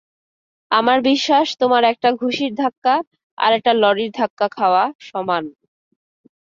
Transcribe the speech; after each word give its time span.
আমার 0.71 0.99
বিশ্বাস, 1.09 1.47
তোমার 1.61 1.83
একটা 1.91 2.09
ঘুষির 2.21 2.51
ধাক্কা 2.55 2.95
আর 3.37 3.51
একটা 3.57 3.71
লরির 3.81 4.11
ধাক্কা 4.19 4.47
খাওয়া 4.57 4.83
সমান। 5.09 5.43